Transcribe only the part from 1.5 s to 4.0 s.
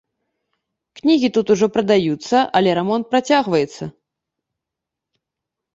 ужо прадаюцца, але і рамонт працягваецца.